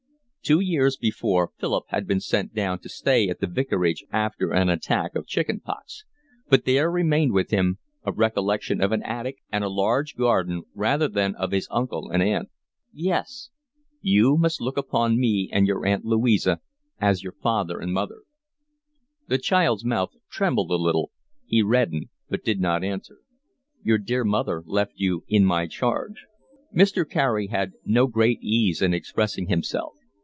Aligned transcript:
Two 0.43 0.59
years 0.59 0.97
before 0.97 1.51
Philip 1.59 1.85
had 1.89 2.07
been 2.07 2.19
sent 2.19 2.53
down 2.53 2.79
to 2.79 2.89
stay 2.89 3.29
at 3.29 3.39
the 3.39 3.47
vicarage 3.47 4.03
after 4.11 4.51
an 4.51 4.69
attack 4.69 5.15
of 5.15 5.27
chicken 5.27 5.59
pox; 5.61 6.03
but 6.49 6.65
there 6.65 6.89
remained 6.91 7.31
with 7.31 7.51
him 7.51 7.77
a 8.03 8.11
recollection 8.11 8.81
of 8.81 8.91
an 8.91 9.01
attic 9.03 9.37
and 9.51 9.63
a 9.63 9.69
large 9.69 10.15
garden 10.15 10.63
rather 10.73 11.07
than 11.07 11.35
of 11.35 11.51
his 11.51 11.67
uncle 11.71 12.09
and 12.09 12.21
aunt. 12.23 12.49
"Yes." 12.91 13.49
"You 14.01 14.35
must 14.35 14.59
look 14.59 14.77
upon 14.77 15.19
me 15.19 15.47
and 15.53 15.67
your 15.67 15.85
Aunt 15.85 16.03
Louisa 16.05 16.59
as 16.99 17.21
your 17.23 17.33
father 17.33 17.79
and 17.79 17.93
mother." 17.93 18.23
The 19.27 19.37
child's 19.37 19.85
mouth 19.85 20.09
trembled 20.29 20.71
a 20.71 20.75
little, 20.75 21.11
he 21.45 21.61
reddened, 21.61 22.07
but 22.29 22.43
did 22.43 22.59
not 22.59 22.83
answer. 22.83 23.19
"Your 23.83 23.99
dear 23.99 24.25
mother 24.25 24.63
left 24.65 24.93
you 24.95 25.23
in 25.29 25.45
my 25.45 25.67
charge." 25.67 26.25
Mr. 26.75 27.07
Carey 27.07 27.47
had 27.47 27.73
no 27.85 28.07
great 28.07 28.39
ease 28.41 28.81
in 28.81 28.93
expressing 28.93 29.47
himself. 29.47 29.93